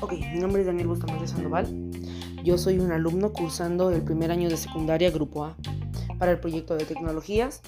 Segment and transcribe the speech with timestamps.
[0.00, 1.66] Ok, mi nombre es Daniel Bustamante Sandoval.
[2.44, 5.56] Yo soy un alumno cursando el primer año de secundaria Grupo A.
[6.20, 7.60] Para el proyecto de tecnologías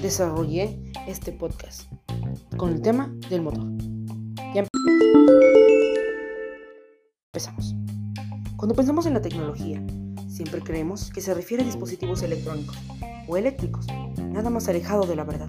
[0.00, 1.92] desarrollé este podcast
[2.56, 3.66] con el tema del motor.
[4.54, 4.64] Ya
[7.26, 7.74] empezamos.
[8.56, 9.84] Cuando pensamos en la tecnología,
[10.28, 12.78] siempre creemos que se refiere a dispositivos electrónicos
[13.26, 13.86] o eléctricos,
[14.34, 15.48] nada más alejado de la verdad.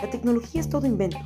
[0.00, 1.18] La tecnología es todo invento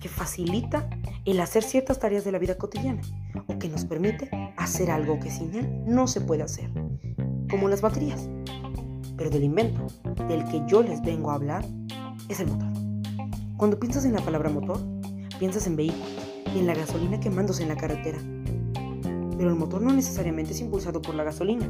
[0.00, 0.88] que facilita
[1.24, 3.00] el hacer ciertas tareas de la vida cotidiana
[3.46, 6.70] o que nos permite hacer algo que sin él no se puede hacer,
[7.50, 8.28] como las baterías.
[9.16, 9.86] Pero del invento
[10.28, 11.64] del que yo les vengo a hablar
[12.28, 12.68] es el motor.
[13.56, 14.80] Cuando piensas en la palabra motor,
[15.38, 16.12] piensas en vehículos
[16.54, 18.18] y en la gasolina quemándose en la carretera.
[19.36, 21.68] Pero el motor no necesariamente es impulsado por la gasolina,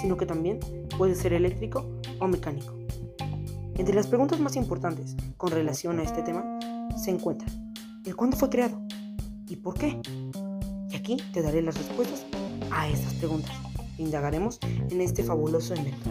[0.00, 0.60] sino que también
[0.96, 1.84] puede ser eléctrico
[2.20, 2.74] o mecánico.
[3.76, 6.58] Entre las preguntas más importantes con relación a este tema
[6.96, 7.46] se encuentra?
[8.04, 8.80] ¿El cuándo fue creado?
[9.48, 10.00] ¿Y por qué?
[10.90, 12.24] Y aquí te daré las respuestas
[12.70, 13.52] a estas preguntas.
[13.98, 14.58] Indagaremos
[14.90, 16.10] en este fabuloso invento.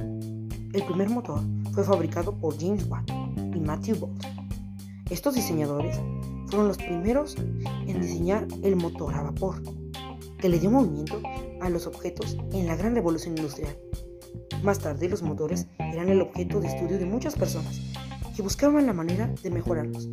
[0.74, 1.40] El primer motor
[1.74, 4.26] fue fabricado por James Watt y Matthew Bolt.
[5.09, 6.00] Estos diseñadores
[6.48, 7.36] fueron los primeros
[7.88, 9.62] en diseñar el motor a vapor,
[10.38, 11.22] que le dio movimiento
[11.62, 13.78] a los objetos en la gran revolución industrial.
[14.64, 17.81] Más tarde los motores eran el objeto de estudio de muchas personas
[18.36, 20.09] que buscaban la manera de mejorarlos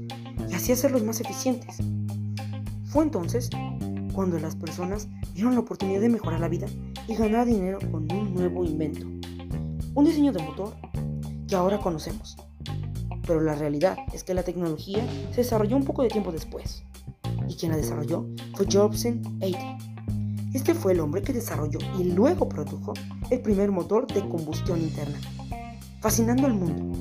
[0.49, 1.79] y así hacerlos más eficientes.
[2.85, 3.51] Fue entonces
[4.13, 6.67] cuando las personas vieron la oportunidad de mejorar la vida
[7.09, 9.07] y ganar dinero con un nuevo invento.
[9.95, 10.75] Un diseño de motor
[11.49, 12.37] que ahora conocemos.
[13.27, 16.85] Pero la realidad es que la tecnología se desarrolló un poco de tiempo después.
[17.49, 19.92] Y quien la desarrolló fue Jobson 80.
[20.53, 22.93] Este fue el hombre que desarrolló y luego produjo
[23.31, 25.19] el primer motor de combustión interna,
[26.01, 26.95] fascinando al mundo.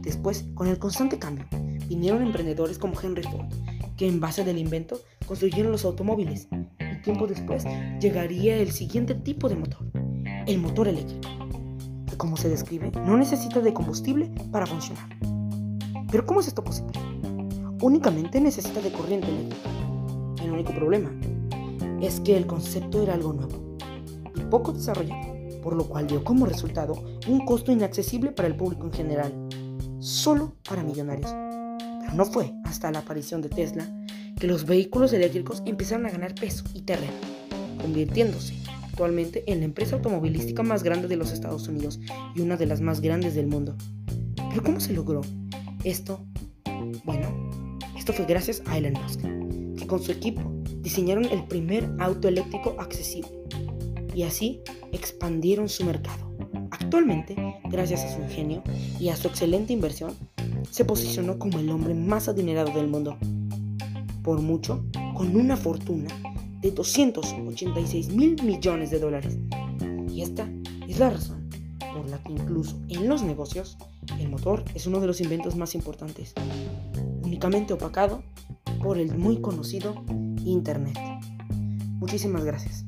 [0.00, 1.44] Después, con el constante cambio,
[1.88, 3.52] vinieron emprendedores como Henry Ford,
[3.98, 6.48] que en base del invento construyeron los automóviles.
[6.80, 7.64] Y tiempo después
[8.00, 9.86] llegaría el siguiente tipo de motor,
[10.46, 11.28] el motor eléctrico,
[12.06, 15.06] que como se describe, no necesita de combustible para funcionar.
[16.10, 16.98] Pero ¿cómo es esto posible?
[17.82, 19.68] Únicamente necesita de corriente eléctrica.
[20.42, 21.10] El único problema
[22.00, 23.76] es que el concepto era algo nuevo
[24.34, 26.94] y poco desarrollado, por lo cual dio como resultado
[27.28, 29.48] un costo inaccesible para el público en general,
[29.98, 31.30] solo para millonarios
[32.14, 33.86] no fue hasta la aparición de Tesla
[34.38, 37.12] que los vehículos eléctricos empezaron a ganar peso y terreno,
[37.80, 42.00] convirtiéndose actualmente en la empresa automovilística más grande de los Estados Unidos
[42.34, 43.76] y una de las más grandes del mundo.
[44.48, 45.20] Pero ¿cómo se logró
[45.84, 46.24] esto?
[47.04, 47.50] Bueno,
[47.96, 49.20] esto fue gracias a Elon Musk,
[49.78, 50.42] que con su equipo
[50.80, 53.30] diseñaron el primer auto eléctrico accesible
[54.14, 54.60] y así
[54.92, 56.30] expandieron su mercado.
[56.70, 57.36] Actualmente,
[57.70, 58.62] gracias a su ingenio
[58.98, 60.14] y a su excelente inversión,
[60.70, 63.16] se posicionó como el hombre más adinerado del mundo.
[64.22, 66.08] Por mucho, con una fortuna
[66.60, 69.38] de 286 mil millones de dólares.
[70.10, 70.48] Y esta
[70.88, 71.48] es la razón
[71.94, 73.78] por la que incluso en los negocios
[74.18, 76.34] el motor es uno de los inventos más importantes,
[77.22, 78.22] únicamente opacado
[78.82, 79.94] por el muy conocido
[80.50, 80.98] Internet.
[82.00, 82.84] Muchísimas gracias.